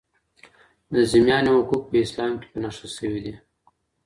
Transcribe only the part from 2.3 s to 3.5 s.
کي په نښه سوي دي.